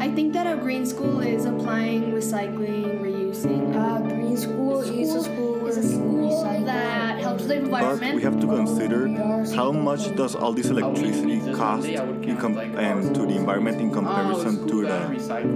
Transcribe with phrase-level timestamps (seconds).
[0.00, 3.74] I think that a green school is applying recycling, reusing.
[3.76, 8.00] Uh, green school, is a school is a school that helps the environment.
[8.00, 9.08] But we have to consider
[9.54, 14.66] how much does all this electricity cost in com- and to the environment in comparison
[14.68, 15.00] to the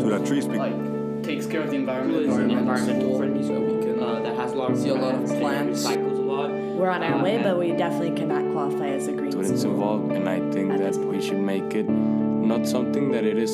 [0.00, 0.46] to the trees.
[0.46, 0.92] Be-
[1.24, 2.26] takes care of the environment.
[2.26, 3.44] It's Or an environmental friendly, friendly.
[3.48, 5.86] so we can Uh, that has a lot of see a lot of plants.
[5.86, 6.50] Recycles a lot.
[6.76, 9.72] We're on our Uh, way, but we definitely cannot qualify as a green students school.
[9.72, 13.52] involved, and I think that we should make it not something that it is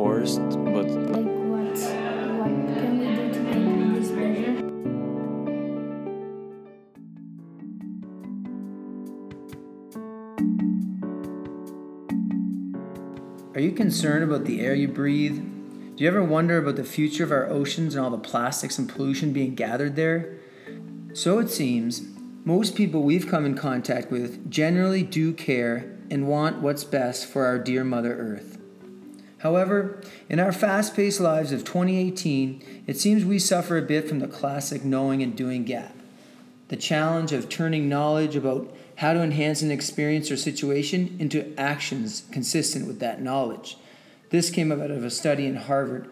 [0.00, 1.76] forced, but Like what?
[2.38, 4.52] What can we do to make this better?
[13.54, 15.36] Are you concerned about the air you breathe?
[15.36, 18.88] Do you ever wonder about the future of our oceans and all the plastics and
[18.88, 20.38] pollution being gathered there?
[21.12, 22.00] So it seems,
[22.46, 27.44] most people we've come in contact with generally do care and want what's best for
[27.44, 28.49] our dear Mother Earth.
[29.40, 34.18] However, in our fast paced lives of 2018, it seems we suffer a bit from
[34.18, 35.94] the classic knowing and doing gap.
[36.68, 42.24] The challenge of turning knowledge about how to enhance an experience or situation into actions
[42.30, 43.78] consistent with that knowledge.
[44.28, 46.10] This came out of a study in Harvard.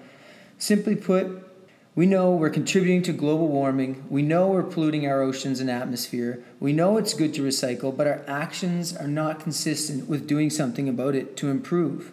[0.57, 1.47] Simply put,
[1.95, 4.07] we know we're contributing to global warming.
[4.09, 6.43] We know we're polluting our oceans and atmosphere.
[6.61, 10.89] We know it's good to recycle, but our actions are not consistent with doing something
[10.89, 12.13] about it to improve.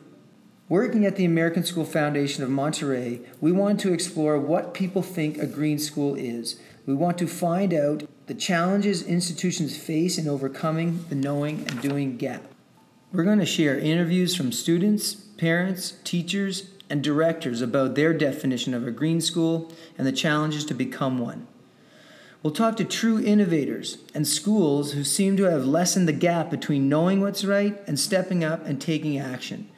[0.67, 5.37] Working at the American School Foundation of Monterrey, we want to explore what people think
[5.37, 6.59] a green school is.
[6.87, 12.17] We want to find out the challenges institutions face in overcoming the knowing and doing
[12.17, 12.41] gap.
[13.13, 18.87] We're going to share interviews from students, parents, teachers, and directors about their definition of
[18.87, 21.45] a green school and the challenges to become one.
[22.41, 26.89] We'll talk to true innovators and schools who seem to have lessened the gap between
[26.89, 29.69] knowing what's right and stepping up and taking action.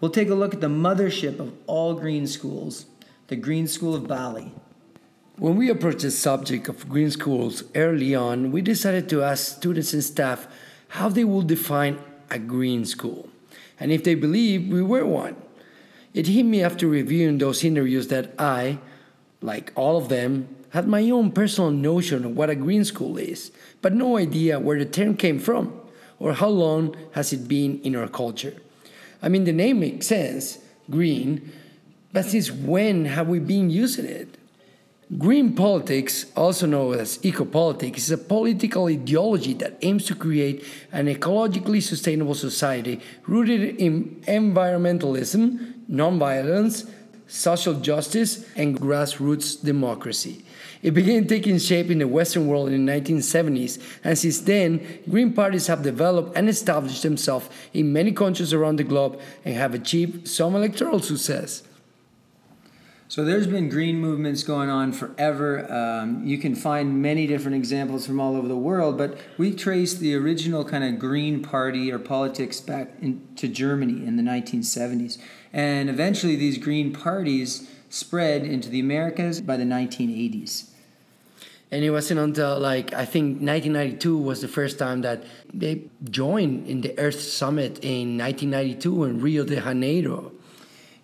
[0.00, 2.86] We'll take a look at the mothership of all green schools,
[3.28, 4.52] the Green School of Bali.
[5.36, 9.92] When we approached the subject of green schools early on, we decided to ask students
[9.92, 10.46] and staff
[10.88, 11.98] how they would define
[12.30, 13.28] a green school
[13.80, 15.36] and if they believed we were one.
[16.12, 18.78] It hit me after reviewing those interviews that I,
[19.40, 23.50] like all of them, had my own personal notion of what a green school is,
[23.80, 25.80] but no idea where the term came from
[26.18, 28.54] or how long has it been in our culture.
[29.22, 30.58] I mean, the name makes sense,
[30.90, 31.52] green,
[32.12, 34.36] but since when have we been using it?
[35.18, 41.06] Green politics, also known as ecopolitics, is a political ideology that aims to create an
[41.06, 46.88] ecologically sustainable society rooted in environmentalism, nonviolence,
[47.26, 50.44] social justice, and grassroots democracy.
[50.82, 55.32] It began taking shape in the Western world in the 1970s, and since then, Green
[55.32, 60.26] parties have developed and established themselves in many countries around the globe and have achieved
[60.26, 61.62] some electoral success.
[63.10, 65.70] So there's been green movements going on forever.
[65.70, 69.94] Um, you can find many different examples from all over the world, but we trace
[69.94, 75.18] the original kind of green party or politics back into Germany in the 1970s.
[75.52, 80.69] And eventually these green parties spread into the Americas by the 1980s.
[81.72, 85.22] And it wasn't until like I think 1992 was the first time that
[85.54, 90.32] they joined in the Earth Summit in 1992 in Rio de Janeiro.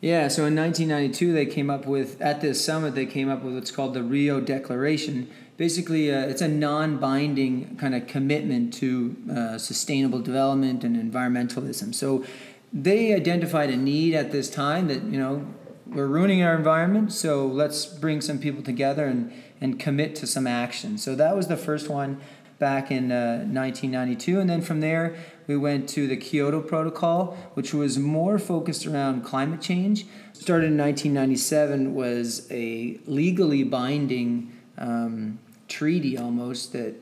[0.01, 3.55] Yeah, so in 1992, they came up with, at this summit, they came up with
[3.55, 5.29] what's called the Rio Declaration.
[5.57, 11.95] Basically, uh, it's a non binding kind of commitment to uh, sustainable development and environmentalism.
[11.95, 12.25] So
[12.73, 15.47] they identified a need at this time that, you know,
[15.87, 20.47] we're ruining our environment, so let's bring some people together and, and commit to some
[20.47, 20.99] action.
[20.99, 22.21] So that was the first one
[22.59, 24.41] back in uh, 1992.
[24.41, 29.23] And then from there, we went to the Kyoto Protocol, which was more focused around
[29.23, 30.07] climate change.
[30.33, 36.95] Started in 1997, was a legally binding um, treaty almost that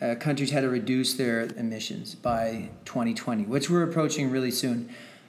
[0.00, 4.88] uh, countries had to reduce their emissions by 2020, which we're approaching really soon.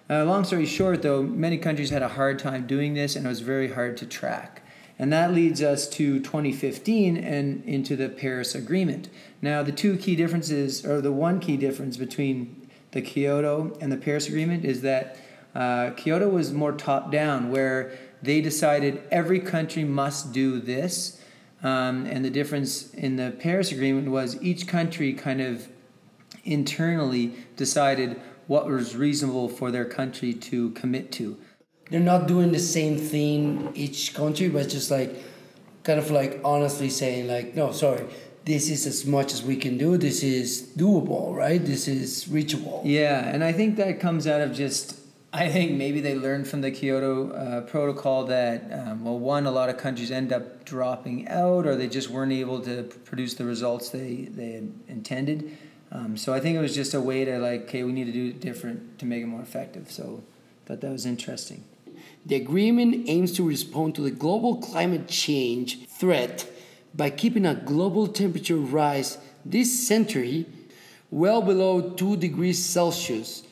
[0.09, 3.29] Uh, long story short, though, many countries had a hard time doing this, and it
[3.29, 4.63] was very hard to track.
[4.99, 9.09] And that leads us to 2015 and into the Paris Agreement.
[9.41, 13.97] Now, the two key differences, or the one key difference between the Kyoto and the
[13.97, 15.17] Paris Agreement, is that
[15.55, 21.23] uh, Kyoto was more top down, where they decided every country must do this.
[21.63, 25.69] Um, and the difference in the Paris Agreement was each country kind of
[26.43, 31.37] internally decided what was reasonable for their country to commit to.
[31.89, 35.15] They're not doing the same thing each country, but just like
[35.83, 38.05] kind of like honestly saying like, no, sorry,
[38.45, 39.97] this is as much as we can do.
[39.97, 41.63] This is doable, right?
[41.63, 42.81] This is reachable.
[42.85, 44.99] Yeah, and I think that comes out of just
[45.31, 49.51] I think maybe they learned from the Kyoto uh, Protocol that, um, well, one, a
[49.51, 53.45] lot of countries end up dropping out or they just weren't able to produce the
[53.45, 55.55] results they, they had intended.
[55.91, 58.11] Um, so I think it was just a way to, like, okay, we need to
[58.11, 59.91] do different to make it more effective.
[59.91, 60.23] So
[60.65, 61.63] thought that was interesting.
[62.25, 66.49] The agreement aims to respond to the global climate change threat
[66.93, 70.45] by keeping a global temperature rise this century
[71.11, 73.43] well below 2 degrees Celsius,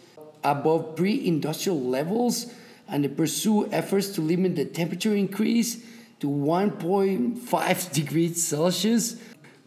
[0.43, 2.53] above pre industrial levels,
[2.87, 5.83] and to pursue efforts to limit the temperature increase
[6.19, 9.17] to 1.5 degrees Celsius.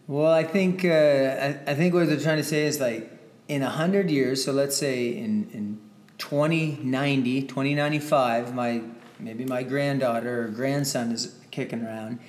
[0.07, 3.11] Well, I think uh, I, I think what they're trying to say is like
[3.47, 4.43] in a hundred years.
[4.43, 5.79] So let's say in in
[6.21, 8.81] 2090, 2095, my
[9.19, 12.19] maybe my granddaughter or grandson is kicking around.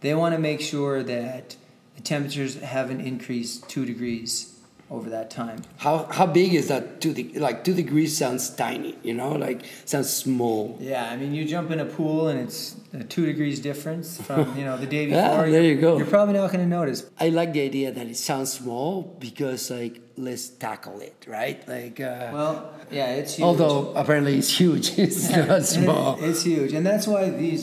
[0.00, 1.56] They want to make sure that
[1.94, 4.51] the temperatures haven't increased two degrees
[4.92, 5.58] over that time.
[5.78, 7.00] How, how big is that?
[7.00, 10.76] Two de- like two degrees sounds tiny, you know, like sounds small.
[10.80, 14.40] Yeah, I mean, you jump in a pool and it's a two degrees difference from
[14.58, 15.46] you know the day before.
[15.46, 15.96] Yeah, there you go.
[15.96, 17.08] You're probably not going to notice.
[17.18, 21.66] I like the idea that it sounds small because like let's tackle it, right?
[21.66, 23.44] Like uh, Well, yeah, it's huge.
[23.44, 26.18] although apparently it's huge, it's not small.
[26.18, 27.62] It- It's huge, and that's why these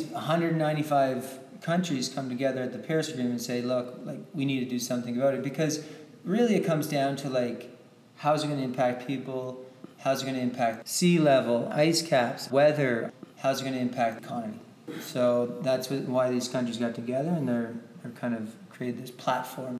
[0.64, 4.70] 195 countries come together at the Paris Agreement and say, "Look, like we need to
[4.70, 5.84] do something about it," because
[6.24, 7.78] really it comes down to like,
[8.18, 9.66] how's it going to impact people?
[10.00, 13.12] How's it going to impact sea level, ice caps, weather?
[13.38, 14.60] How's it going to impact economy?
[15.02, 19.12] So that's what, why these countries got together, and they're, they're kind of created this
[19.12, 19.80] platform.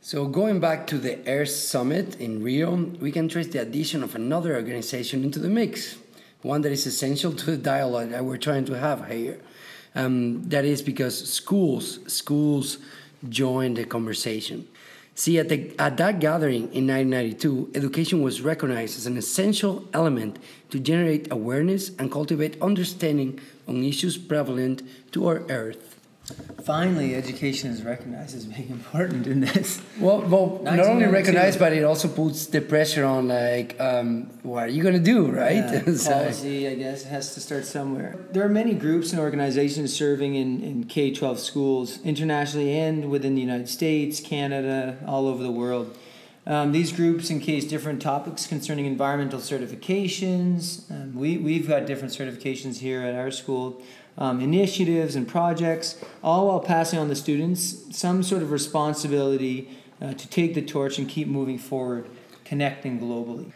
[0.00, 4.14] So going back to the Earth Summit in Rio, we can trace the addition of
[4.14, 5.96] another organization into the mix,
[6.42, 9.40] one that is essential to the dialogue that we're trying to have here.
[9.94, 12.78] Um, that is because schools schools
[13.28, 14.68] join the conversation.
[15.18, 20.38] See, at, the, at that gathering in 1992, education was recognized as an essential element
[20.70, 25.87] to generate awareness and cultivate understanding on issues prevalent to our Earth.
[26.64, 29.80] Finally, education is recognized as being important in this.
[29.98, 34.64] Well, well, not only recognized, but it also puts the pressure on, like, um, what
[34.64, 35.64] are you gonna do, right?
[35.86, 38.16] Yeah, So- policy, I guess, has to start somewhere.
[38.32, 43.34] There are many groups and organizations serving in, in K 12 schools, internationally and within
[43.34, 45.96] the United States, Canada, all over the world.
[46.46, 50.90] Um, these groups encase different topics concerning environmental certifications.
[50.90, 53.82] Um, we, we've got different certifications here at our school,
[54.18, 59.70] um, initiatives and projects, all while passing on the students some sort of responsibility
[60.02, 62.06] uh, to take the torch and keep moving forward,
[62.44, 63.52] connecting globally.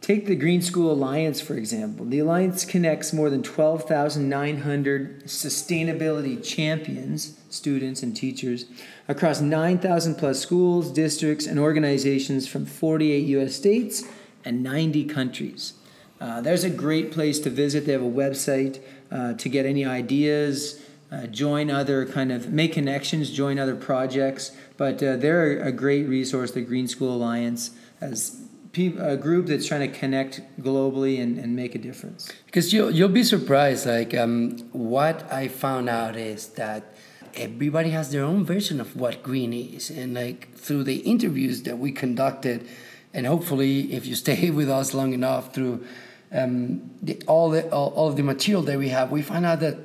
[0.00, 2.04] Take the Green School Alliance, for example.
[2.04, 8.64] The Alliance connects more than 12,900 sustainability champions, students, and teachers
[9.06, 13.54] across 9,000 plus schools, districts, and organizations from 48 U.S.
[13.54, 14.02] states
[14.44, 15.74] and 90 countries.
[16.20, 17.86] Uh, there's a great place to visit.
[17.86, 18.80] They have a website
[19.12, 20.80] uh, to get any ideas,
[21.10, 24.52] uh, join other kind of make connections, join other projects.
[24.76, 28.40] But uh, they're a great resource, the Green School Alliance, as
[28.72, 32.32] peop- a group that's trying to connect globally and, and make a difference.
[32.46, 33.86] Because you'll, you'll be surprised.
[33.86, 36.94] Like, um, what I found out is that
[37.34, 39.90] everybody has their own version of what green is.
[39.90, 42.66] And, like, through the interviews that we conducted,
[43.12, 45.84] and hopefully, if you stay with us long enough through
[46.32, 49.60] um, the, all, the, all, all of the material that we have, we find out
[49.60, 49.76] that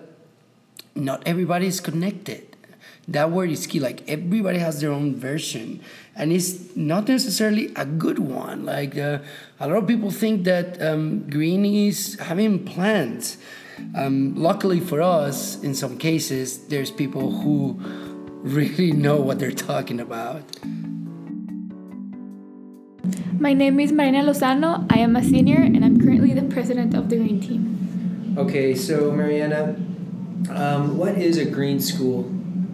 [0.95, 2.55] not everybody is connected.
[3.09, 3.79] That word is key.
[3.79, 5.81] Like everybody has their own version,
[6.15, 8.65] and it's not necessarily a good one.
[8.65, 9.19] Like uh,
[9.59, 13.37] a lot of people think that um, green is having plants.
[13.95, 17.79] Um, luckily for us, in some cases, there's people who
[18.41, 20.43] really know what they're talking about.
[23.39, 24.85] My name is Marina Lozano.
[24.91, 28.35] I am a senior and I'm currently the president of the Green Team.
[28.37, 29.75] Okay, so Mariana,
[30.49, 32.23] um, what is a green school?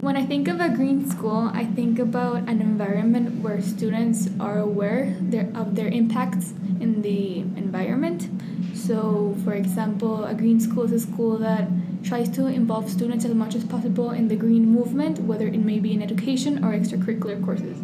[0.00, 4.58] When I think of a green school, I think about an environment where students are
[4.58, 6.50] aware their, of their impacts
[6.80, 8.28] in the environment.
[8.74, 11.68] So, for example, a green school is a school that
[12.02, 15.78] tries to involve students as much as possible in the green movement, whether it may
[15.78, 17.78] be in education or extracurricular courses.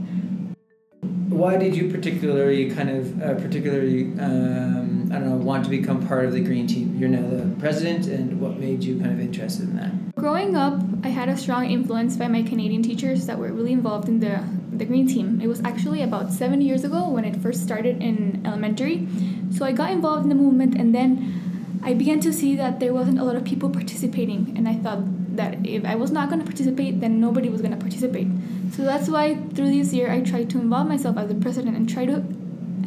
[1.41, 6.07] Why did you particularly kind of uh, particularly um, I don't know want to become
[6.07, 6.99] part of the green team?
[6.99, 10.15] You're now the president, and what made you kind of interested in that?
[10.17, 14.07] Growing up, I had a strong influence by my Canadian teachers that were really involved
[14.07, 15.41] in the, the Green Team.
[15.41, 19.09] It was actually about seven years ago when it first started in elementary.
[19.57, 22.93] So I got involved in the movement and then I began to see that there
[22.93, 24.53] wasn't a lot of people participating.
[24.59, 24.99] And I thought
[25.37, 28.29] that if I was not going to participate, then nobody was going to participate.
[28.73, 31.89] So that's why through this year I tried to involve myself as the president and
[31.89, 32.25] try to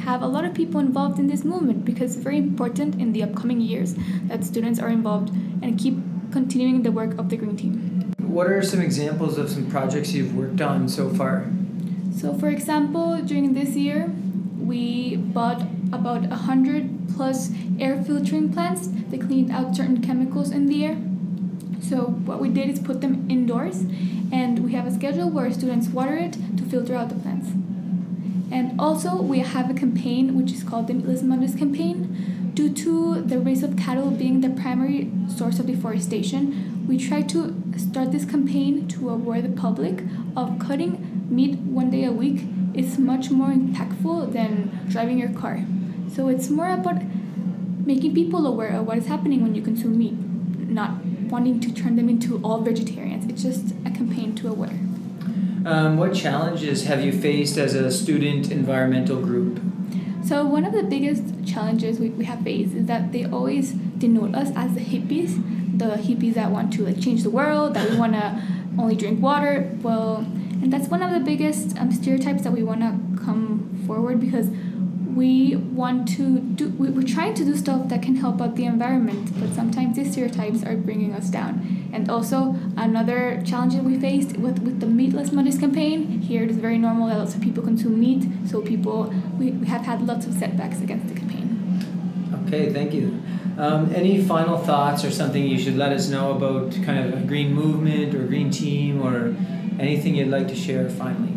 [0.02, 3.24] have a lot of people involved in this movement because it's very important in the
[3.24, 3.96] upcoming years
[4.28, 5.30] that students are involved
[5.62, 5.96] and keep
[6.32, 8.14] continuing the work of the Green Team.
[8.18, 11.46] What are some examples of some projects you've worked on so far?
[12.18, 14.12] So, for example, during this year,
[14.58, 20.86] we bought about 100 plus air filtering plants that cleaned out certain chemicals in the
[20.86, 20.98] air.
[21.88, 23.82] So, what we did is put them indoors,
[24.32, 27.50] and we have a schedule where students water it to filter out the plants.
[28.52, 32.52] And also, we have a campaign which is called the Meatless Mondays campaign.
[32.54, 37.56] Due to the race of cattle being the primary source of deforestation, we try to
[37.78, 40.04] start this campaign to aware the public
[40.38, 45.66] of cutting meat one day a week is much more impactful than driving your car.
[46.14, 47.02] So it's more about
[47.86, 50.16] making people aware of what is happening when you consume meat,
[51.34, 53.26] wanting to turn them into all vegetarians.
[53.26, 54.80] It's just a campaign to aware.
[55.66, 59.60] Um, what challenges have you faced as a student environmental group?
[60.24, 64.36] So one of the biggest challenges we, we have faced is that they always denote
[64.36, 65.32] us as the hippies,
[65.80, 68.40] the hippies that want to like change the world, that we want to
[68.78, 69.76] only drink water.
[69.82, 70.18] Well,
[70.62, 74.50] and that's one of the biggest um, stereotypes that we want to come forward because
[75.16, 78.66] we want to do we, we're trying to do stuff that can help out the
[78.66, 84.00] environment but sometimes these stereotypes are bringing us down and also another challenge that we
[84.00, 87.42] faced with, with the meatless mondays campaign here it is very normal that lots of
[87.42, 91.54] people consume meat so people we, we have had lots of setbacks against the campaign
[92.54, 93.20] Okay, thank you.
[93.58, 97.26] Um, any final thoughts or something you should let us know about kind of a
[97.26, 99.36] green movement or green team or
[99.80, 101.34] anything you'd like to share finally?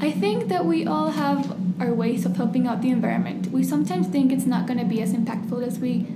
[0.00, 3.48] I think that we all have our ways of helping out the environment.
[3.48, 6.06] We sometimes think it's not going to be as impactful as we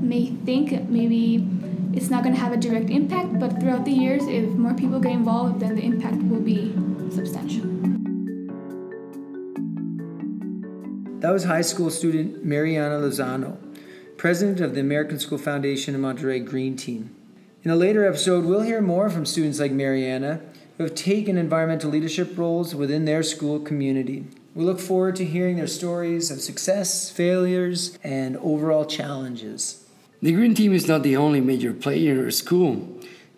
[0.00, 0.88] may think.
[0.88, 1.48] Maybe
[1.92, 5.00] it's not going to have a direct impact, but throughout the years, if more people
[5.00, 6.72] get involved, then the impact will be
[7.10, 7.64] substantial.
[11.20, 13.56] That was high school student Mariana Lozano,
[14.16, 17.14] president of the American School Foundation and Monterrey Green Team.
[17.62, 20.40] In a later episode, we'll hear more from students like Mariana
[20.76, 24.26] who have taken environmental leadership roles within their school community.
[24.54, 29.86] We look forward to hearing their stories of success, failures, and overall challenges.
[30.20, 32.86] The Green Team is not the only major player in our school.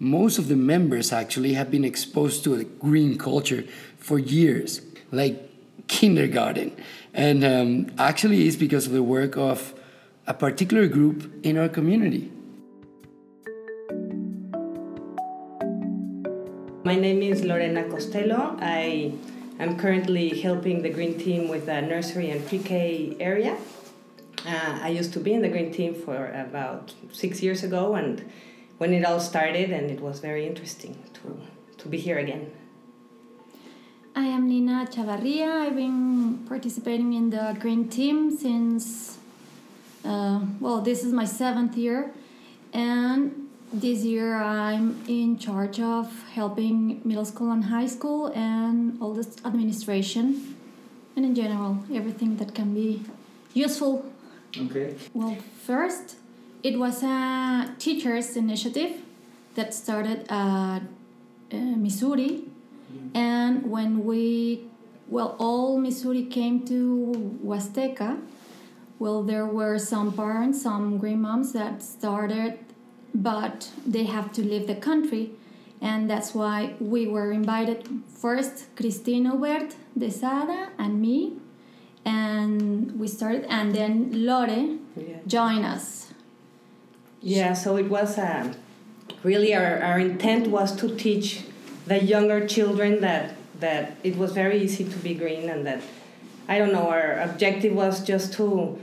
[0.00, 3.62] Most of the members actually have been exposed to a green culture
[3.96, 4.80] for years,
[5.12, 5.38] like
[5.86, 6.76] kindergarten.
[7.14, 9.72] And um, actually, it's because of the work of
[10.26, 12.32] a particular group in our community.
[16.82, 18.58] My name is Lorena Costello.
[18.60, 19.12] I
[19.62, 23.56] am currently helping the Green Team with the nursery and pre K area.
[24.46, 28.30] Uh, I used to be in the Green Team for about six years ago, and
[28.78, 31.40] when it all started, and it was very interesting to,
[31.78, 32.52] to be here again.
[34.16, 35.66] I am Nina Chavarria.
[35.66, 39.18] I've been participating in the Green Team since,
[40.04, 42.12] uh, well, this is my seventh year.
[42.72, 49.14] And this year I'm in charge of helping middle school and high school and all
[49.14, 50.56] this administration
[51.16, 53.02] and in general everything that can be
[53.52, 54.04] useful.
[54.56, 54.94] Okay.
[55.12, 56.16] Well, first,
[56.62, 59.02] it was a teachers' initiative
[59.56, 60.80] that started at uh,
[61.52, 62.44] Missouri
[63.14, 64.64] and when we,
[65.08, 68.20] well, all Missouri came to Huasteca,
[68.98, 72.58] well, there were some parents, some green moms that started,
[73.14, 75.30] but they have to leave the country.
[75.80, 81.34] And that's why we were invited first, Christine Obert de Sada and me.
[82.04, 84.48] And we started, and then Lore
[84.96, 85.16] Yeah.
[85.26, 86.12] joined us.
[87.22, 88.52] Yeah, so it was uh,
[89.22, 91.44] really our, our intent was to teach
[91.86, 95.80] the younger children that that it was very easy to be green and that
[96.48, 98.78] I don't know our objective was just to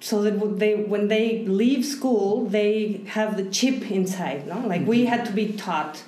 [0.00, 5.00] so that they when they leave school they have the chip inside no like we
[5.00, 5.08] mm-hmm.
[5.08, 6.02] had to be taught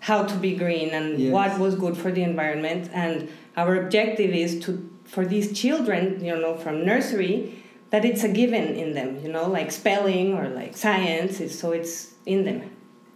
[0.00, 1.32] how to be green and Yes.
[1.32, 4.70] what was good for the environment and our objective is to
[5.04, 9.46] for these children you know from nursery that it's a given in them you know
[9.48, 12.70] like spelling or like science it's, so it's in them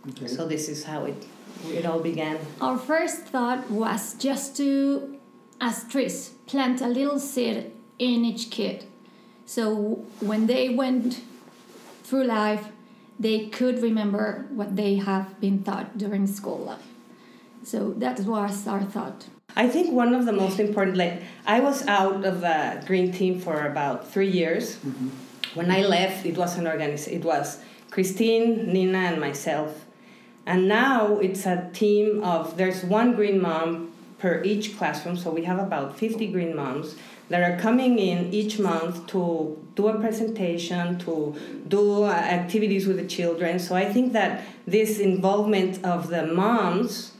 [0.08, 0.28] Okay.
[0.28, 1.26] so this is how it
[1.68, 5.18] it all began Our first thought was just to,
[5.60, 8.86] as Tris, plant a little seed in each kid.
[9.50, 11.22] So when they went
[12.04, 12.68] through life,
[13.18, 16.86] they could remember what they have been taught during school life.
[17.64, 19.26] So that was our thought.
[19.56, 23.40] I think one of the most important, like I was out of the green team
[23.40, 24.76] for about three years.
[24.76, 25.08] Mm-hmm.
[25.58, 27.20] When I left, it was an organization.
[27.20, 27.58] It was
[27.90, 29.84] Christine, Nina, and myself.
[30.46, 33.90] And now it's a team of there's one green mom
[34.20, 36.94] per each classroom, so we have about 50 green moms
[37.30, 41.34] that are coming in each month to do a presentation, to
[41.68, 43.58] do uh, activities with the children.
[43.58, 47.12] So I think that this involvement of the moms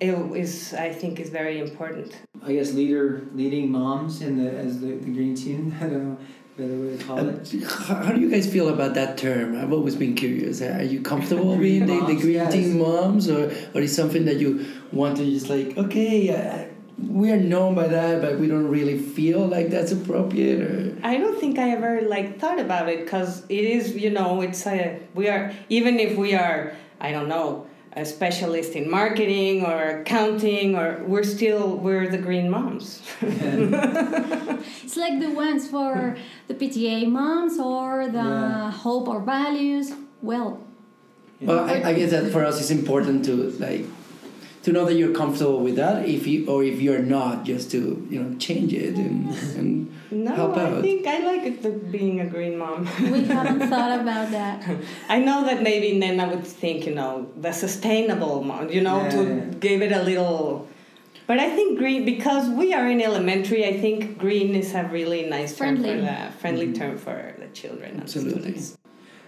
[0.00, 2.14] is, I think, is very important.
[2.42, 5.74] I guess leader leading moms in the as the, the green team.
[5.80, 6.18] I don't know
[6.56, 7.64] better way to call it.
[7.88, 9.56] How do you guys feel about that term?
[9.56, 10.62] I've always been curious.
[10.62, 12.52] Are you comfortable being the, the green yes.
[12.52, 16.30] team moms, or or is something that you want to just like okay?
[16.30, 16.73] Uh,
[17.08, 20.60] we are known by that, but we don't really feel like that's appropriate.
[20.60, 24.40] Or I don't think I ever like thought about it because it is, you know,
[24.40, 29.64] it's a we are even if we are, I don't know, a specialist in marketing
[29.64, 36.16] or accounting or we're still we're the green moms it's like the ones for
[36.48, 38.70] the pta moms or the yeah.
[38.70, 39.92] hope or values
[40.22, 40.60] well
[41.40, 43.84] well I, I guess that for us it's important to like
[44.64, 48.06] to know that you're comfortable with that if you or if you're not just to
[48.10, 52.20] you know change it and, and no, help out i think i like it being
[52.20, 54.66] a green mom we haven't thought about that
[55.08, 59.02] i know that maybe then i would think you know the sustainable mom you know
[59.02, 59.10] yeah.
[59.10, 60.68] to give it a little
[61.26, 63.64] but I think green because we are in elementary.
[63.64, 65.88] I think green is a really nice friendly.
[65.88, 66.74] term for that friendly mm-hmm.
[66.74, 68.40] term for the children Absolutely.
[68.42, 68.78] students.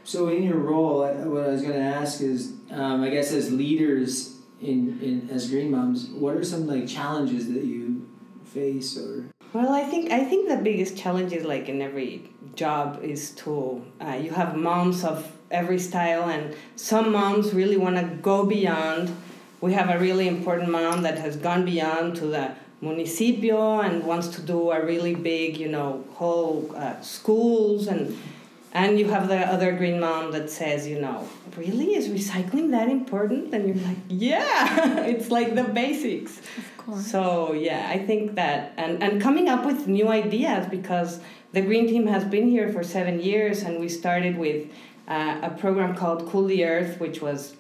[0.05, 3.50] So in your role, what I was going to ask is, um, I guess as
[3.50, 8.09] leaders in, in as green moms, what are some like challenges that you
[8.45, 9.27] face or?
[9.53, 13.85] Well, I think I think the biggest challenge is like in every job is to
[14.01, 19.15] uh, you have moms of every style, and some moms really want to go beyond.
[19.61, 24.29] We have a really important mom that has gone beyond to the municipio and wants
[24.29, 28.17] to do a really big, you know, whole uh, schools and
[28.76, 32.90] and you have the other green mom that says, you know, really is recycling that
[32.90, 33.54] important?
[33.54, 36.38] And you're like, yeah, it's like the basics.
[36.38, 37.06] Of course.
[37.06, 41.21] So yeah, I think that and and coming up with new ideas because
[41.52, 44.68] the green team has been here for seven years, and we started with
[45.09, 47.56] uh, a program called Cool the Earth, which was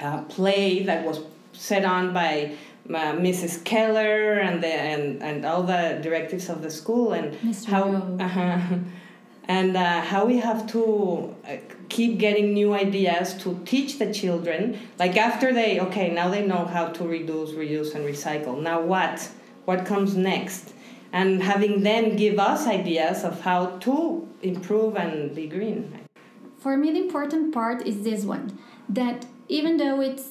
[0.00, 1.20] a play that was
[1.52, 2.56] set on by
[2.88, 3.62] uh, Mrs.
[3.62, 7.66] Keller and the and, and all the directives of the school and Mr.
[7.66, 8.78] how.
[9.48, 11.56] And uh, how we have to uh,
[11.88, 16.64] keep getting new ideas to teach the children like after they okay now they know
[16.64, 18.60] how to reduce reuse and recycle.
[18.60, 19.28] Now what?
[19.64, 20.72] What comes next?
[21.12, 26.00] And having them give us ideas of how to improve and be green.
[26.58, 30.30] For me the important part is this one that even though it's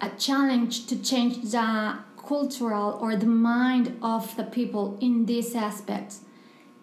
[0.00, 6.20] a challenge to change the cultural or the mind of the people in these aspects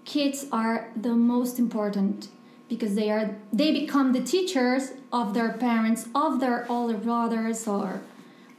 [0.05, 2.27] kids are the most important
[2.69, 8.01] because they are they become the teachers of their parents of their older brothers or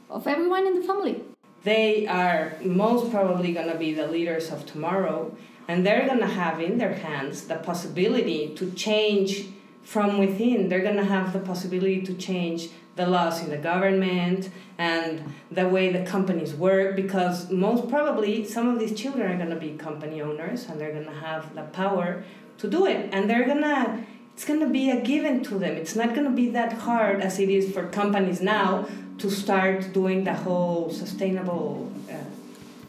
[0.09, 1.23] of everyone in the family.
[1.63, 5.35] They are most probably going to be the leaders of tomorrow
[5.67, 9.47] and they're going to have in their hands the possibility to change
[9.83, 10.69] from within.
[10.69, 15.67] They're going to have the possibility to change the laws in the government and the
[15.67, 19.71] way the companies work because most probably some of these children are going to be
[19.71, 22.23] company owners and they're going to have the power
[22.57, 23.09] to do it.
[23.11, 25.77] And they're going to it's going to be a given to them.
[25.77, 28.85] It's not going to be that hard as it is for companies now
[29.19, 32.15] to start doing the whole sustainable uh,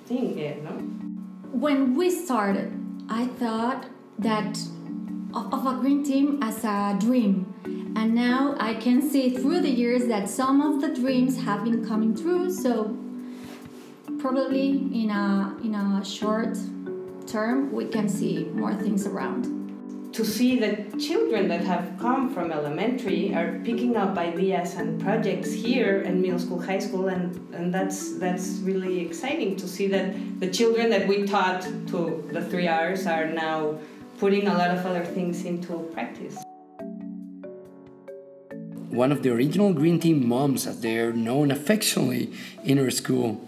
[0.07, 0.79] thing you know
[1.53, 2.73] when we started
[3.09, 3.87] i thought
[4.19, 4.59] that
[5.37, 7.55] of, of a green team as a dream
[7.97, 11.83] and now I can see through the years that some of the dreams have been
[11.87, 12.51] coming true.
[12.51, 12.95] So
[14.19, 14.69] probably
[15.03, 16.59] in a in a short
[17.27, 19.53] term we can see more things around.
[20.13, 25.53] To see that children that have come from elementary are picking up ideas and projects
[25.53, 30.41] here in middle school, high school, and, and that's that's really exciting to see that
[30.41, 33.79] the children that we taught to the three R's are now
[34.19, 36.43] putting a lot of other things into practice
[38.97, 42.33] one of the original Green Team moms, as they are known affectionately
[42.65, 43.41] in our school.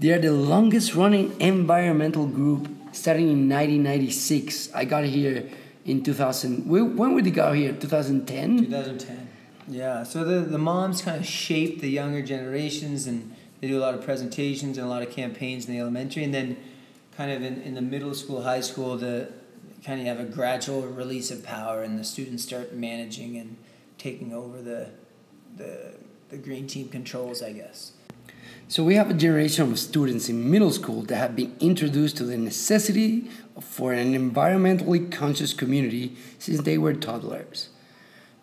[0.00, 4.74] They are the longest running environmental group starting in 1996.
[4.74, 5.48] I got here
[5.84, 6.66] in 2000.
[6.66, 7.72] When did you go here?
[7.72, 8.64] 2010?
[8.64, 9.28] 2010.
[9.68, 13.82] Yeah, so the, the moms kind of shape the younger generations and they do a
[13.82, 16.24] lot of presentations and a lot of campaigns in the elementary.
[16.24, 16.56] And then,
[17.16, 19.28] kind of in, in the middle school, high school, the
[19.84, 23.56] kind of have a gradual release of power and the students start managing and
[23.98, 24.90] taking over the
[25.56, 25.94] the
[26.28, 27.92] the green team controls, I guess.
[28.68, 32.24] So we have a generation of students in middle school that have been introduced to
[32.24, 33.28] the necessity
[33.60, 37.70] for an environmentally conscious community since they were toddlers.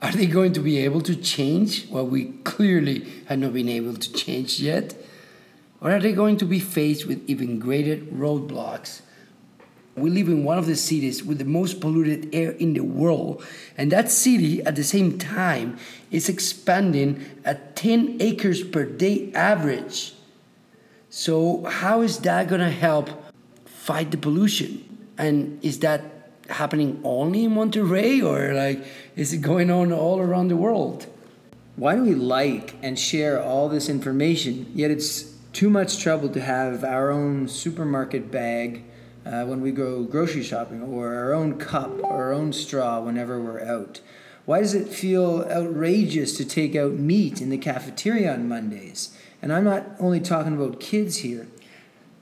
[0.02, 3.96] Are they going to be able to change what we clearly have not been able
[3.96, 4.96] to change yet?
[5.80, 9.02] Or are they going to be faced with even greater roadblocks
[9.98, 13.44] We live in one of the cities with the most polluted air in the world,
[13.78, 15.78] and that city at the same time
[16.12, 20.14] is expanding at 10 acres per day average.
[21.10, 23.10] So, how is that going to help
[23.66, 24.84] fight the pollution?
[25.18, 26.04] And is that
[26.48, 31.08] happening only in Monterrey or like is it going on all around the world?
[31.76, 36.42] Why do we like and share all this information, yet it's too much trouble to
[36.42, 38.84] have our own supermarket bag
[39.28, 43.42] uh, when we go grocery shopping, or our own cup, or our own straw whenever
[43.42, 44.00] we're out?
[44.46, 49.18] Why does it feel outrageous to take out meat in the cafeteria on Mondays?
[49.42, 51.48] And I'm not only talking about kids here.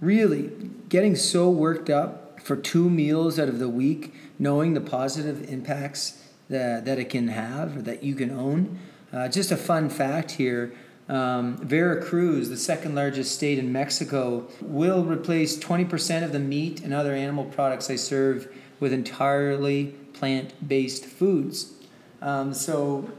[0.02, 0.52] Really,
[0.89, 6.24] getting so worked up for two meals out of the week, knowing the positive impacts
[6.50, 8.80] that, that it can have or that you can own.
[9.13, 10.74] Uh, just a fun fact here
[11.08, 16.94] um, Veracruz, the second largest state in Mexico, will replace 20% of the meat and
[16.94, 21.74] other animal products they serve with entirely plant based foods.
[22.22, 23.10] Um, so,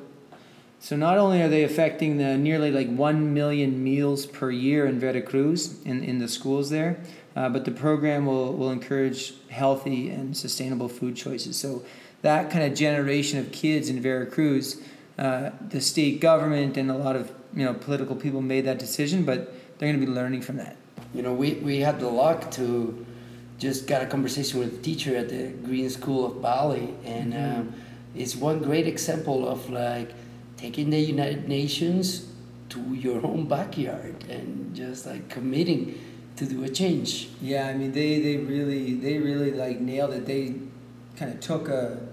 [0.81, 4.99] so not only are they affecting the nearly like 1 million meals per year in
[4.99, 6.99] Veracruz, in, in the schools there,
[7.37, 11.57] uh, but the program will, will encourage healthy and sustainable food choices.
[11.57, 11.85] So,
[12.23, 14.81] that kind of generation of kids in Veracruz,
[15.19, 19.25] uh, the state government and a lot of you know political people made that decision,
[19.25, 20.77] but they're going to be learning from that.
[21.15, 23.07] You know, we, we had the luck to
[23.59, 27.61] just got a conversation with a teacher at the Green School of Bali, and mm-hmm.
[27.61, 27.75] um,
[28.15, 30.13] it's one great example of like
[30.57, 32.33] taking the United Nations
[32.69, 35.99] to your own backyard and just like committing
[36.37, 37.29] to do a change.
[37.41, 40.27] Yeah, I mean they, they really they really like nailed it.
[40.27, 40.55] They
[41.17, 42.06] kind of took a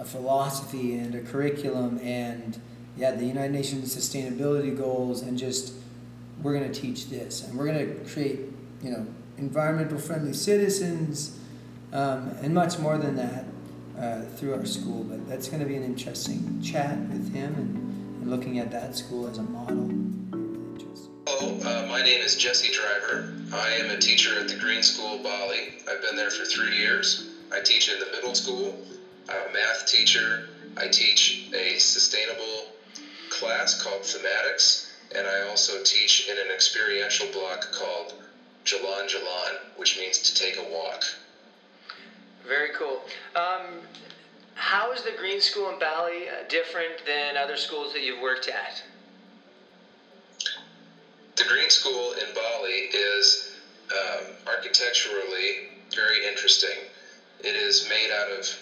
[0.00, 2.58] a philosophy and a curriculum and
[2.96, 5.74] yeah, the United Nations sustainability goals and just
[6.42, 8.40] we're going to teach this and we're going to create,
[8.82, 11.38] you know, environmental friendly citizens
[11.92, 13.44] um, and much more than that
[13.98, 15.04] uh, through our school.
[15.04, 18.96] But that's going to be an interesting chat with him and, and looking at that
[18.96, 19.90] school as a model.
[21.26, 23.34] Hello, uh, my name is Jesse Driver.
[23.52, 25.74] I am a teacher at the Green School Bali.
[25.90, 27.34] I've been there for three years.
[27.52, 28.74] I teach in the middle school.
[29.30, 30.48] I'm a math teacher.
[30.76, 32.72] I teach a sustainable
[33.28, 38.14] class called Thematics, and I also teach in an experiential block called
[38.64, 41.04] Jalan Jalan, which means to take a walk.
[42.44, 43.02] Very cool.
[43.36, 43.80] Um,
[44.54, 48.48] how is the Green School in Bali uh, different than other schools that you've worked
[48.48, 48.82] at?
[51.36, 53.50] The Green School in Bali is
[53.92, 56.78] um, architecturally very interesting.
[57.38, 58.60] It is made out of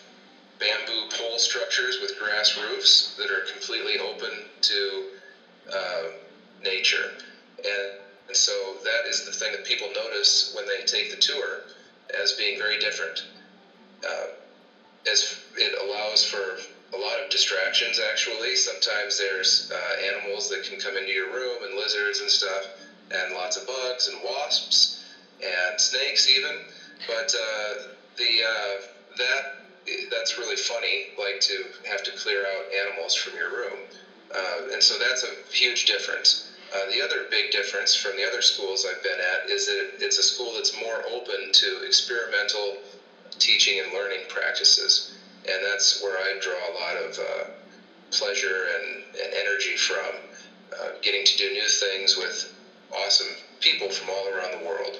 [0.58, 5.04] bamboo pole structures with grass roofs that are completely open to
[5.72, 6.02] uh,
[6.62, 7.12] nature.
[7.58, 7.92] And,
[8.26, 11.62] and so that is the thing that people notice when they take the tour
[12.12, 13.24] as being very different.
[14.06, 14.28] Uh,
[15.06, 16.58] as it allows for
[16.92, 18.56] a lot of distractions, actually.
[18.56, 22.68] Sometimes there's uh, animals that can come into your room and lizards and stuff,
[23.10, 24.98] and lots of bugs and wasps
[25.42, 26.60] and snakes, even.
[27.06, 27.74] But uh,
[28.16, 28.80] the uh,
[29.18, 29.57] that
[30.10, 33.80] that's really funny, like to have to clear out animals from your room.
[34.34, 36.44] Uh, and so that's a huge difference.
[36.74, 40.18] Uh, the other big difference from the other schools I've been at is that it's
[40.18, 42.76] a school that's more open to experimental
[43.38, 45.10] teaching and learning practices.
[45.48, 47.44] And that's where I draw a lot of uh,
[48.10, 50.16] pleasure and, and, energy from,
[50.78, 52.52] uh, getting to do new things with
[52.94, 53.28] awesome
[53.60, 54.98] people from all around the world.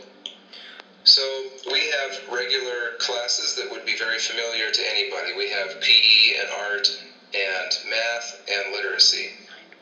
[1.08, 5.32] So we have regular classes that would be very familiar to anybody.
[5.34, 9.30] We have PE and art and math and literacy.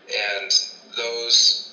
[0.07, 0.53] And
[0.97, 1.69] those,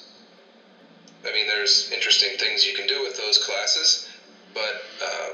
[1.24, 4.08] I mean, there's interesting things you can do with those classes,
[4.56, 5.30] but uh,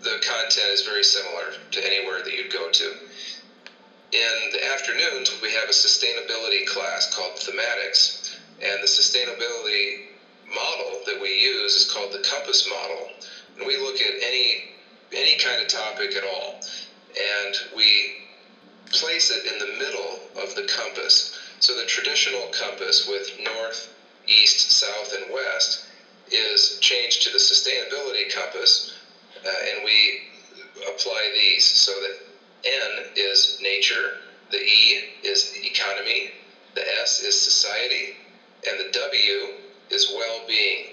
[0.00, 2.92] the content is very similar to anywhere that you'd go to.
[4.12, 10.03] In the afternoons, we have a sustainability class called Thematics, and the sustainability
[10.54, 13.10] model that we use is called the compass model.
[13.56, 14.70] And we look at any
[15.12, 16.60] any kind of topic at all.
[17.18, 18.16] And we
[18.86, 21.36] place it in the middle of the compass.
[21.60, 23.88] So the traditional compass with north
[24.26, 25.80] east south and west
[26.30, 28.92] is changed to the sustainability compass
[29.44, 30.22] uh, and we
[30.88, 32.16] apply these so that
[32.64, 34.16] n is nature
[34.50, 36.30] the e is economy
[36.74, 38.16] the s is society
[38.66, 39.52] and the w
[39.90, 40.90] is well-being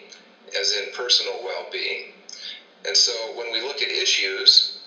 [0.59, 2.11] as in personal well-being
[2.85, 4.77] and so when we look at issues,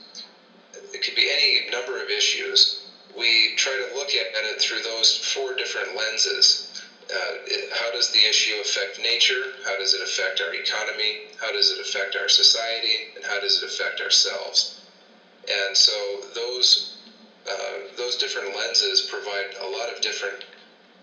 [0.93, 2.81] it could be any number of issues.
[3.17, 6.67] We try to look at it through those four different lenses.
[7.09, 7.35] Uh,
[7.73, 9.53] how does the issue affect nature?
[9.65, 11.23] How does it affect our economy?
[11.41, 13.11] How does it affect our society?
[13.15, 14.81] And how does it affect ourselves?
[15.49, 16.91] And so those
[17.49, 20.47] uh, those different lenses provide a lot of different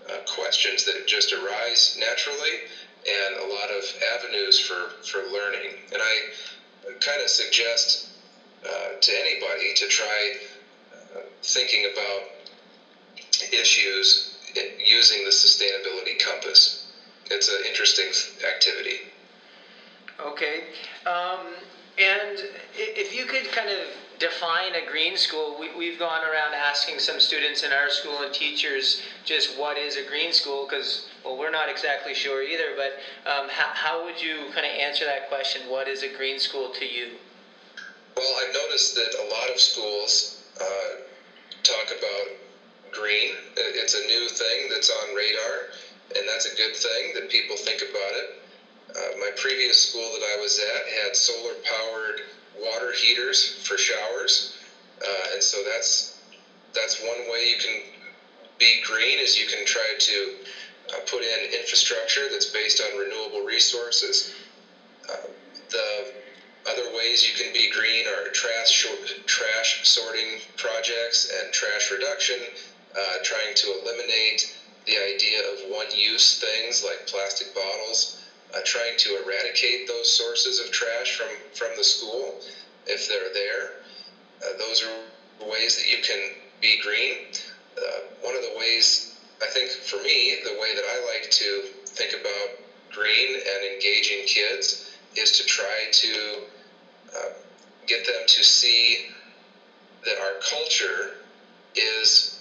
[0.09, 2.61] uh, questions that just arise naturally
[3.07, 3.83] and a lot of
[4.15, 5.71] avenues for, for learning.
[5.91, 8.07] And I kind of suggest
[8.65, 10.35] uh, to anybody to try
[10.93, 12.23] uh, thinking about
[13.51, 14.35] issues
[14.85, 16.85] using the sustainability compass.
[17.29, 18.07] It's an interesting
[18.47, 18.97] activity.
[20.19, 20.65] Okay.
[21.05, 21.39] Um,
[21.97, 22.43] and
[22.75, 27.19] if you could kind of define a green school, we, we've gone around asking some
[27.19, 31.49] students in our school and teachers just what is a green school because, well, we're
[31.49, 32.73] not exactly sure either.
[32.75, 32.99] But
[33.29, 35.67] um, how, how would you kind of answer that question?
[35.67, 37.09] What is a green school to you?
[38.15, 41.01] Well, I've noticed that a lot of schools uh,
[41.63, 42.37] talk about
[42.91, 43.35] green.
[43.55, 45.71] It's a new thing that's on radar,
[46.15, 48.40] and that's a good thing that people think about it.
[48.95, 52.23] Uh, my previous school that I was at had solar powered
[52.57, 54.53] water heaters for showers,
[55.01, 56.13] uh, and so that's
[56.73, 57.81] that's one way you can
[58.57, 60.33] be green is you can try to
[60.89, 64.33] uh, put in infrastructure that's based on renewable resources.
[65.09, 65.27] Uh,
[65.69, 66.07] the
[66.69, 68.85] other ways you can be green are trash
[69.25, 72.39] trash sorting projects and trash reduction,
[72.97, 74.53] uh, trying to eliminate
[74.85, 78.17] the idea of one-use things like plastic bottles
[78.53, 82.39] uh, trying to eradicate those sources of trash from, from the school
[82.85, 83.73] if they're there.
[84.43, 87.17] Uh, those are ways that you can be green.
[87.77, 91.63] Uh, one of the ways, I think for me, the way that I like to
[91.85, 92.57] think about
[92.91, 94.85] green and engaging kids
[95.15, 96.41] is to try to
[97.15, 97.29] uh,
[97.87, 99.07] get them to see
[100.05, 101.15] that our culture
[101.75, 102.37] is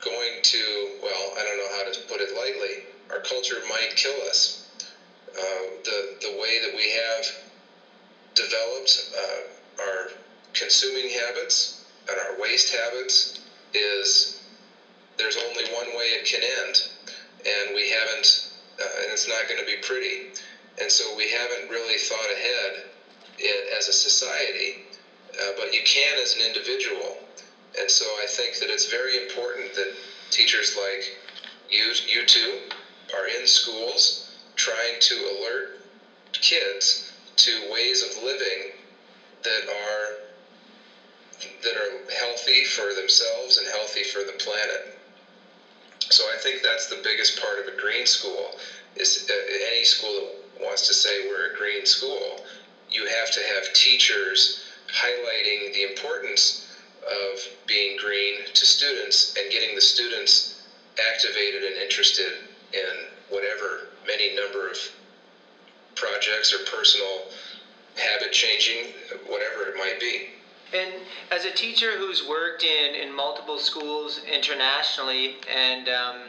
[0.00, 4.20] going to, well, I don't know how to put it lightly, our culture might kill
[4.22, 4.61] us
[5.38, 7.26] uh, the the way that we have
[8.34, 10.08] developed uh, our
[10.52, 13.38] consuming habits and our waste habits
[13.74, 14.38] is
[15.16, 16.88] there's only one way it can end,
[17.46, 18.48] and we haven't,
[18.80, 20.26] uh, and it's not going to be pretty,
[20.80, 22.84] and so we haven't really thought ahead
[23.76, 24.84] as a society,
[25.40, 27.16] uh, but you can as an individual,
[27.78, 29.92] and so I think that it's very important that
[30.30, 31.16] teachers like
[31.70, 32.58] you, you two,
[33.14, 35.78] are in schools trying to alert
[36.32, 38.72] kids to ways of living
[39.42, 40.16] that are
[41.62, 44.86] that are healthy for themselves and healthy for the planet.
[46.10, 48.56] So I think that's the biggest part of a green school
[48.96, 49.32] is uh,
[49.72, 50.12] any school
[50.56, 52.44] that wants to say we're a green school,
[52.90, 56.66] you have to have teachers highlighting the importance
[57.02, 60.54] of being green to students and getting the students
[60.98, 62.34] activated and interested
[62.72, 64.78] in whatever many number of
[65.94, 67.22] projects or personal
[67.96, 68.92] habit changing,
[69.26, 70.28] whatever it might be.
[70.72, 70.90] And
[71.30, 76.20] as a teacher who's worked in, in multiple schools internationally, and um,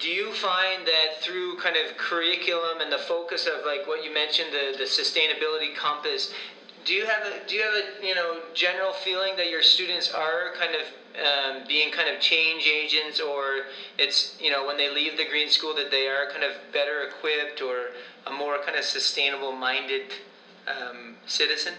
[0.00, 4.12] do you find that through kind of curriculum and the focus of like what you
[4.12, 6.32] mentioned, the, the sustainability compass,
[6.84, 10.10] do you have a do you have a you know general feeling that your students
[10.10, 13.66] are kind of um, being kind of change agents, or
[13.98, 17.02] it's you know when they leave the green school that they are kind of better
[17.02, 17.90] equipped or
[18.26, 20.02] a more kind of sustainable minded
[20.66, 21.74] um, citizen?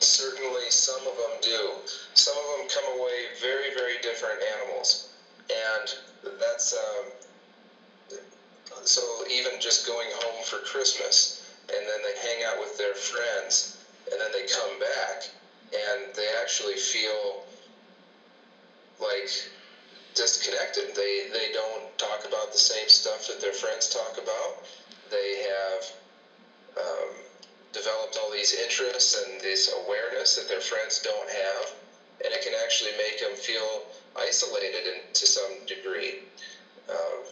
[0.00, 1.72] Certainly, some of them do.
[2.14, 5.08] Some of them come away very, very different animals,
[5.50, 5.94] and
[6.38, 8.20] that's um,
[8.84, 9.24] so.
[9.30, 13.73] Even just going home for Christmas, and then they hang out with their friends,
[14.10, 15.28] and then they come back,
[15.72, 17.44] and they actually feel
[19.00, 19.28] like
[20.14, 20.94] disconnected.
[20.94, 24.64] They they don't talk about the same stuff that their friends talk about.
[25.10, 25.92] They have
[26.78, 27.10] um,
[27.72, 31.74] developed all these interests and this awareness that their friends don't have,
[32.24, 33.82] and it can actually make them feel
[34.16, 36.20] isolated in, to some degree.
[36.88, 37.24] Uh,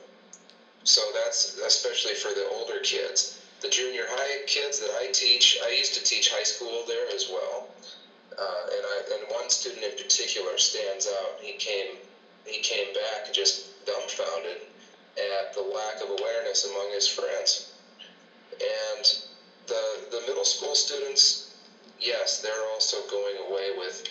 [0.85, 3.39] so that's especially for the older kids.
[3.63, 7.29] The junior high kids that I teach, I used to teach high school there as
[7.31, 7.69] well.
[8.37, 11.39] Uh, and I, and one student in particular stands out.
[11.41, 11.97] He came
[12.45, 14.59] he came back just dumbfounded
[15.17, 17.69] at the lack of awareness among his friends.
[18.53, 19.17] And
[19.69, 21.51] the the middle school students,
[22.01, 24.03] yes, they're also going away with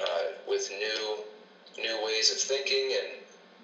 [0.00, 1.24] uh, with new
[1.76, 3.08] new ways of thinking and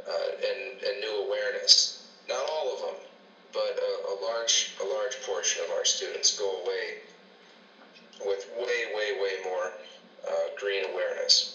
[0.09, 2.03] uh, and and new awareness.
[2.29, 3.08] Not all of them,
[3.53, 6.99] but a, a large a large portion of our students go away
[8.25, 9.73] with way way way more
[10.27, 11.55] uh, green awareness.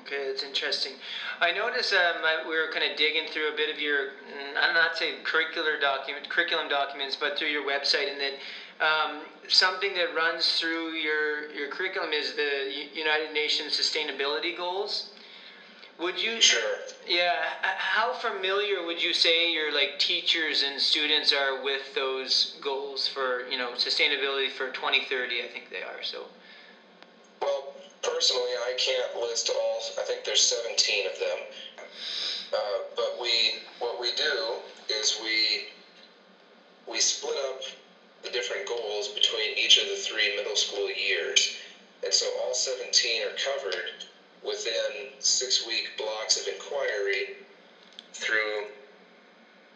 [0.00, 0.92] Okay, that's interesting.
[1.40, 4.10] I noticed um, we were kind of digging through a bit of your,
[4.58, 9.94] I'm not saying curricular document, curriculum documents, but through your website, and that um, something
[9.94, 15.13] that runs through your your curriculum is the United Nations Sustainability Goals.
[15.98, 16.40] Would you?
[16.40, 16.78] Sure.
[17.06, 17.44] Yeah.
[17.62, 23.46] How familiar would you say your like teachers and students are with those goals for
[23.48, 25.42] you know sustainability for 2030?
[25.42, 26.02] I think they are.
[26.02, 26.26] So.
[27.40, 29.82] Well, personally, I can't list all.
[29.98, 31.38] I think there's 17 of them.
[32.52, 32.58] Uh,
[32.96, 34.54] but we, what we do
[34.88, 35.68] is we
[36.86, 37.62] we split up
[38.22, 41.56] the different goals between each of the three middle school years,
[42.02, 44.04] and so all 17 are covered
[44.44, 47.36] within six week blocks of inquiry
[48.12, 48.66] through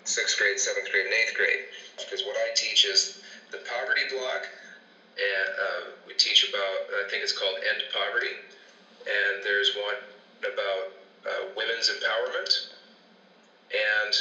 [0.05, 1.61] sixth grade, seventh grade, and eighth grade.
[1.97, 3.19] Because what I teach is
[3.51, 4.49] the poverty block,
[5.17, 8.37] and uh, we teach about, I think it's called End Poverty,
[9.01, 9.97] and there's one
[10.41, 10.93] about
[11.27, 12.69] uh, women's empowerment.
[13.73, 14.15] And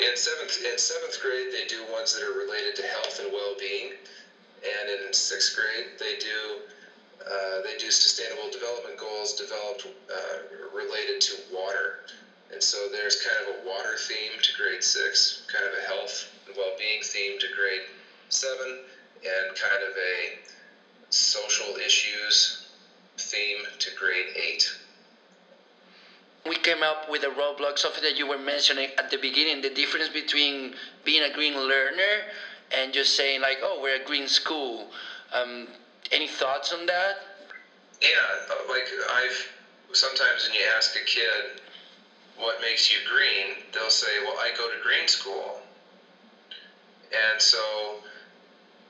[0.00, 3.92] in seventh in seventh grade, they do ones that are related to health and well-being,
[4.64, 6.60] and in sixth grade, they do
[7.26, 10.38] uh, they do sustainable development goals developed uh,
[10.74, 12.00] related to water.
[12.52, 16.28] And so there's kind of a water theme to grade six, kind of a health
[16.46, 17.82] and well being theme to grade
[18.28, 18.80] seven,
[19.22, 20.38] and kind of a
[21.10, 22.66] social issues
[23.18, 24.72] theme to grade eight.
[26.46, 29.70] We came up with a roadblock, something that you were mentioning at the beginning the
[29.70, 32.22] difference between being a green learner
[32.70, 34.88] and just saying, like, oh, we're a green school.
[35.32, 35.68] Um,
[36.18, 37.22] any thoughts on that?
[38.02, 38.08] Yeah,
[38.50, 39.48] uh, like I've
[39.92, 41.60] sometimes when you ask a kid
[42.36, 45.60] what makes you green, they'll say, "Well, I go to green school,"
[47.12, 48.02] and so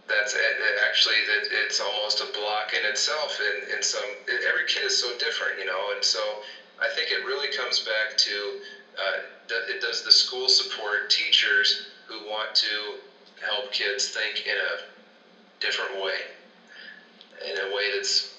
[0.07, 0.35] that's
[0.83, 3.41] actually that it's almost a block in itself.
[3.41, 4.09] In in some,
[4.47, 6.43] every kid is so different, you know, and so
[6.81, 8.61] I think it really comes back to
[8.99, 9.19] uh,
[9.51, 12.95] it does the school support teachers who want to
[13.41, 14.81] help kids think in a
[15.61, 16.21] different way
[17.43, 18.35] in a way that's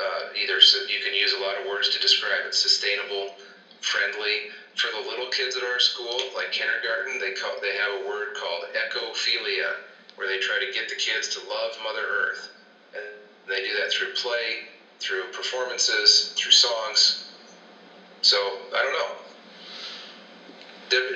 [0.00, 3.34] uh, either you can use a lot of words to describe it sustainable
[3.80, 4.48] friendly.
[4.74, 8.34] For the little kids at our school like kindergarten they call they have a word
[8.34, 9.76] called ecophilia
[10.14, 12.48] where they try to get the kids to love mother earth.
[12.94, 13.04] And
[13.46, 14.64] they do that through play
[14.98, 17.24] through performances through songs.
[18.22, 18.38] So
[18.74, 19.14] i don't know.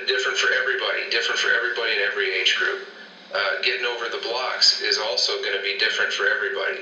[0.05, 2.79] Different for everybody different for everybody in every age group
[3.33, 6.79] uh, getting over the blocks is also going to be different for everybody.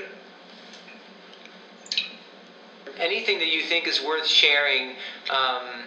[2.98, 4.90] Anything that you think is worth sharing
[5.28, 5.84] um,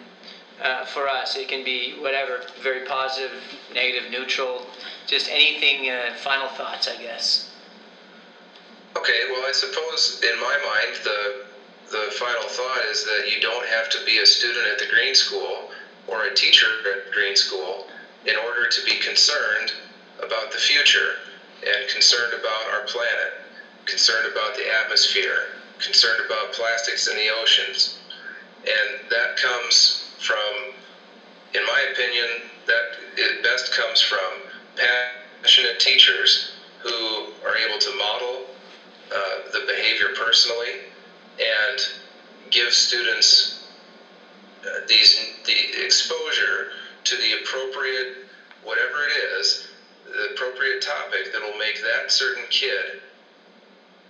[0.62, 3.32] uh, for us, it can be whatever, very positive,
[3.74, 4.66] negative, neutral,
[5.08, 7.50] just anything, uh, final thoughts, I guess.
[8.98, 11.46] Okay, well, I suppose in my mind, the,
[11.90, 15.16] the final thought is that you don't have to be a student at the Green
[15.16, 15.72] School
[16.08, 17.88] or a teacher at Green School
[18.26, 19.72] in order to be concerned
[20.24, 21.18] about the future
[21.66, 23.34] and concerned about our planet,
[23.86, 25.48] concerned about the atmosphere,
[25.80, 28.00] concerned about plastics in the oceans.
[28.60, 30.74] And that comes from,
[31.54, 34.42] in my opinion, that it best comes from
[34.76, 38.46] passionate teachers who are able to model
[39.12, 40.82] uh, the behavior personally
[41.40, 41.90] and
[42.52, 43.60] give students
[44.66, 46.72] uh, these the exposure
[47.04, 48.18] to the appropriate
[48.64, 49.69] whatever it is
[50.12, 53.00] the appropriate topic that'll make that certain kid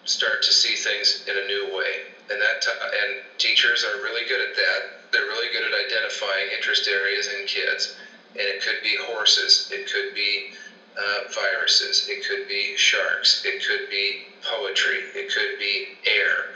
[0.06, 2.02] start to see things in a new way.
[2.32, 5.12] And that t- and teachers are really good at that.
[5.12, 7.96] They're really good at identifying interest areas in kids.
[8.32, 10.52] And it could be horses, it could be
[10.98, 16.50] uh, viruses, it could be sharks, it could be poetry, it could be air,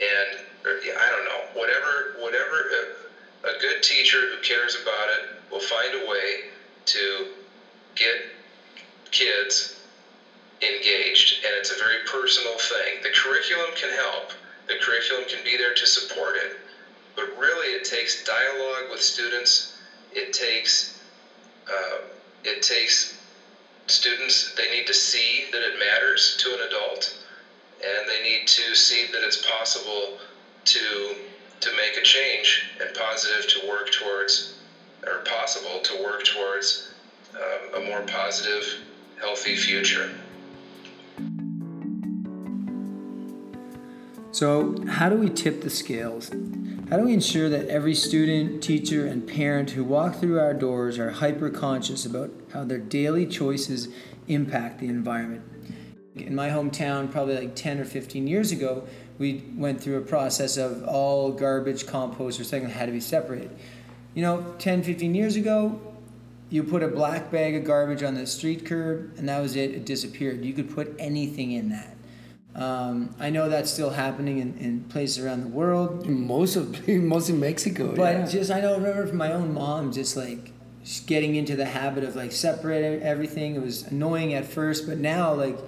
[0.00, 2.70] and or, I don't know, whatever, whatever.
[2.70, 6.44] A, uh, a good teacher who cares about it will find a way
[6.86, 7.28] to
[7.94, 8.16] get
[9.18, 9.74] kids
[10.62, 13.02] engaged, and it's a very personal thing.
[13.02, 14.32] The curriculum can help,
[14.66, 16.56] the curriculum can be there to support it,
[17.16, 19.72] but really it takes dialogue with students.
[20.12, 20.94] It takes
[21.70, 21.98] uh,
[22.44, 23.14] it takes
[23.88, 24.54] students.
[24.56, 27.12] They need to see that it matters to an adult,
[27.84, 30.18] and they need to see that it's possible
[30.66, 31.16] to
[31.60, 34.54] to make a change and positive to work towards,
[35.06, 36.88] or possible to work towards
[37.34, 38.78] um, a more positive
[39.20, 40.10] healthy future.
[44.30, 46.30] So, how do we tip the scales?
[46.90, 50.98] How do we ensure that every student, teacher, and parent who walk through our doors
[50.98, 53.88] are hyper conscious about how their daily choices
[54.28, 55.42] impact the environment?
[56.14, 58.86] In my hometown, probably like 10 or 15 years ago,
[59.18, 63.50] we went through a process of all garbage, compost, or recycling had to be separated.
[64.14, 65.80] You know, 10, 15 years ago,
[66.50, 69.72] you put a black bag of garbage on the street curb, and that was it.
[69.72, 70.44] It disappeared.
[70.44, 71.94] You could put anything in that.
[72.54, 76.06] Um, I know that's still happening in, in places around the world.
[76.06, 77.94] Most of most in Mexico.
[77.94, 78.26] But yeah.
[78.26, 82.02] just I know remember from my own mom just like just getting into the habit
[82.02, 83.54] of like separating everything.
[83.54, 85.58] It was annoying at first, but now like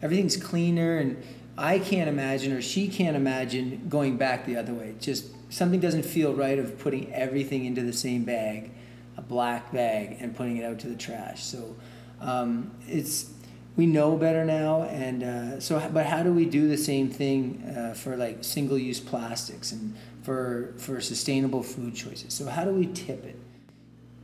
[0.00, 1.20] everything's cleaner and
[1.56, 4.94] I can't imagine or she can't imagine going back the other way.
[5.00, 8.70] Just something doesn't feel right of putting everything into the same bag,
[9.18, 11.42] a black bag, and putting it out to the trash.
[11.44, 11.76] So
[12.20, 13.30] um, it's
[13.76, 17.62] we know better now, and uh, so but how do we do the same thing
[17.76, 22.32] uh, for like single-use plastics and for for sustainable food choices?
[22.32, 23.38] So how do we tip it?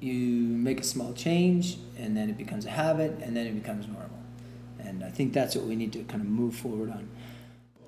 [0.00, 0.14] You
[0.68, 4.20] make a small change, and then it becomes a habit, and then it becomes normal.
[4.78, 7.08] And I think that's what we need to kind of move forward on.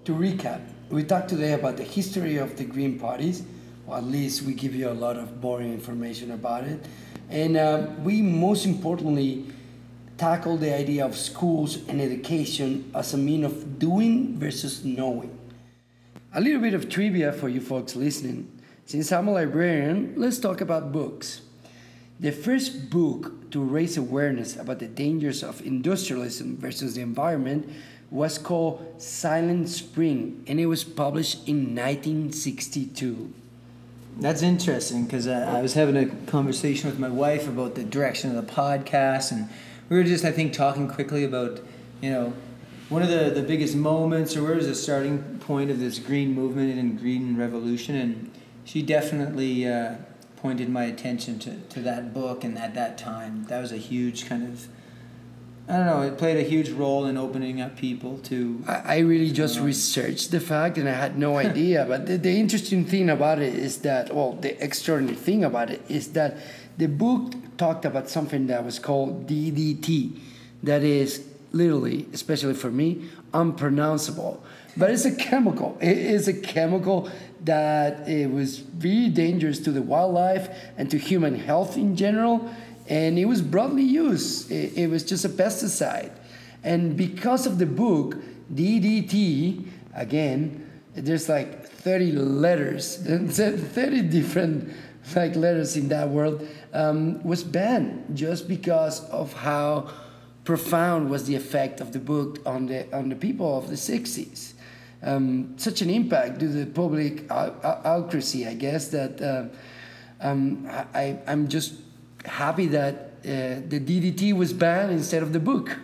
[0.07, 3.43] To recap, we talked today about the history of the Green Parties,
[3.87, 6.84] or at least we give you a lot of boring information about it.
[7.30, 9.47] And uh, we most importantly
[10.16, 15.39] tackle the idea of schools and education as a mean of doing versus knowing.
[16.34, 18.51] A little bit of trivia for you folks listening.
[18.87, 21.43] Since I'm a librarian, let's talk about books.
[22.18, 27.68] The first book to raise awareness about the dangers of industrialism versus the environment
[28.11, 33.32] was called Silent Spring and it was published in 1962.
[34.19, 38.35] That's interesting because I, I was having a conversation with my wife about the direction
[38.35, 39.49] of the podcast, and
[39.91, 41.61] we were just, I think, talking quickly about,
[42.01, 42.33] you know,
[42.89, 46.33] one of the, the biggest moments or where was the starting point of this green
[46.33, 48.31] movement and green revolution, and
[48.64, 49.97] she definitely uh,
[50.37, 54.27] pointed my attention to, to that book, and at that time, that was a huge
[54.27, 54.67] kind of
[55.69, 56.03] I don't know.
[56.03, 58.62] It played a huge role in opening up people to.
[58.69, 61.85] I, I really just researched the fact, and I had no idea.
[61.89, 65.83] but the, the interesting thing about it is that, well, the extraordinary thing about it
[65.89, 66.37] is that
[66.79, 70.19] the book talked about something that was called DDT,
[70.62, 74.45] that is literally, especially for me, unpronounceable.
[74.77, 75.79] But it's a chemical.
[75.81, 77.11] It is a chemical
[77.45, 82.51] that it was very dangerous to the wildlife and to human health in general
[82.89, 84.51] and it was broadly used.
[84.51, 86.12] It, it, was just a pesticide.
[86.62, 88.16] And because of the book,
[88.53, 94.72] DDT, again, there's like 30 letters, 30 different
[95.14, 99.89] like letters in that world, um, was banned just because of how
[100.45, 104.53] profound was the effect of the book on the, on the people of the 60s.
[105.03, 109.45] Um, such an impact to the public outcry, I guess, that uh,
[110.20, 111.74] um, I, I'm just
[112.27, 115.79] happy that uh, the DDT was banned instead of the book.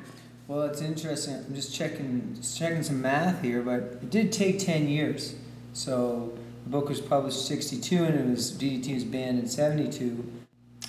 [0.46, 1.34] Well, it's interesting.
[1.34, 5.34] I'm just checking, just checking some math here, but it did take 10 years.
[5.72, 10.24] So the book was published 62 and it was DDT was banned in 72.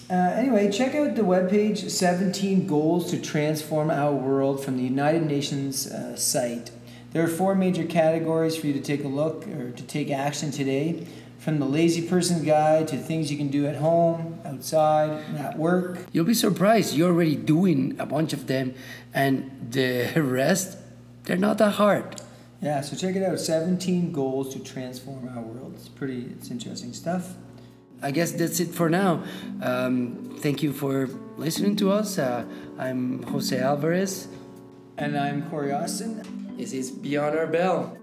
[0.10, 5.24] Uh, anyway, check out the webpage 17 Goals to Transform Our World from the United
[5.24, 6.72] Nations uh, site.
[7.12, 10.52] There are four major categories for you to take a look or to take action
[10.52, 11.08] today
[11.44, 16.00] from the lazy person guide to things you can do at home, outside, at work.
[16.14, 16.96] You'll be surprised.
[16.96, 18.74] You're already doing a bunch of them,
[19.14, 20.78] and the rest,
[21.26, 22.22] they're not that hard.
[22.62, 25.74] Yeah, so check it out 17 goals to transform our world.
[25.76, 27.36] It's pretty, it's interesting stuff.
[28.02, 29.24] I guess that's it for now.
[29.62, 32.18] Um, thank you for listening to us.
[32.18, 32.46] Uh,
[32.78, 34.30] I'm Jose Alvarez.
[34.98, 36.56] And I'm Corey Austin.
[36.58, 37.98] This is Beyond Our Bell.